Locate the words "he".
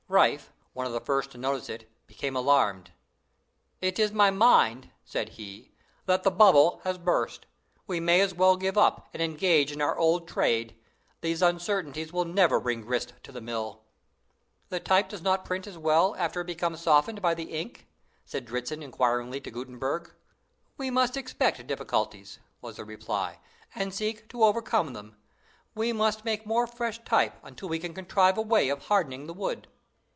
5.29-5.71